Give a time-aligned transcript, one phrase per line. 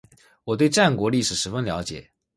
[0.45, 2.09] 我对于战国历史十分了解